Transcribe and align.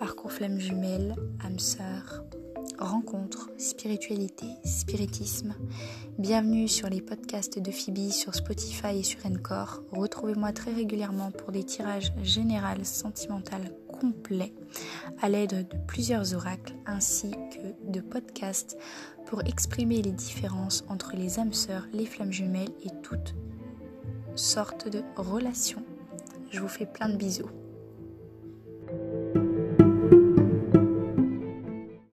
parcours 0.00 0.32
flamme 0.32 0.58
jumelle, 0.58 1.14
âme 1.44 1.58
sœur, 1.58 2.24
rencontre, 2.78 3.50
spiritualité, 3.58 4.46
spiritisme. 4.64 5.54
Bienvenue 6.18 6.68
sur 6.68 6.88
les 6.88 7.02
podcasts 7.02 7.58
de 7.58 7.70
Phoebe 7.70 8.10
sur 8.10 8.34
Spotify 8.34 9.00
et 9.00 9.02
sur 9.02 9.26
Encore. 9.26 9.82
Retrouvez-moi 9.92 10.52
très 10.52 10.72
régulièrement 10.72 11.30
pour 11.30 11.52
des 11.52 11.64
tirages 11.64 12.14
généraux 12.22 12.82
sentimental 12.82 13.60
complets 13.92 14.54
à 15.20 15.28
l'aide 15.28 15.68
de 15.68 15.76
plusieurs 15.86 16.34
oracles 16.34 16.76
ainsi 16.86 17.32
que 17.32 17.92
de 17.92 18.00
podcasts 18.00 18.78
pour 19.26 19.42
exprimer 19.42 20.00
les 20.00 20.12
différences 20.12 20.82
entre 20.88 21.14
les 21.14 21.38
âmes 21.38 21.52
sœurs, 21.52 21.86
les 21.92 22.06
flammes 22.06 22.32
jumelles 22.32 22.72
et 22.82 23.02
toutes 23.02 23.34
sortes 24.34 24.88
de 24.88 25.02
relations. 25.16 25.84
Je 26.50 26.60
vous 26.60 26.68
fais 26.68 26.86
plein 26.86 27.10
de 27.10 27.16
bisous. 27.16 27.50